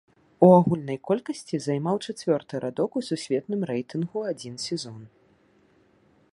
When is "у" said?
0.45-0.47, 3.01-3.03